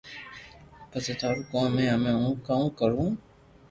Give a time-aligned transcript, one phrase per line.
[0.91, 3.01] پسي ٿارو ڪوم ھي ھمي ھون ڪاو ڪرو